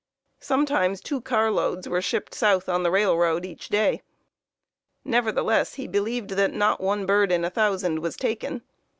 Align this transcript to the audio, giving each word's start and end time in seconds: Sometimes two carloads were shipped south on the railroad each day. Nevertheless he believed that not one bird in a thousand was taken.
Sometimes 0.39 0.99
two 0.99 1.21
carloads 1.21 1.87
were 1.87 2.01
shipped 2.01 2.33
south 2.33 2.67
on 2.67 2.81
the 2.81 2.89
railroad 2.89 3.45
each 3.45 3.69
day. 3.69 4.01
Nevertheless 5.05 5.75
he 5.75 5.85
believed 5.87 6.31
that 6.31 6.51
not 6.53 6.81
one 6.81 7.05
bird 7.05 7.31
in 7.31 7.45
a 7.45 7.51
thousand 7.51 7.99
was 7.99 8.17
taken. 8.17 8.63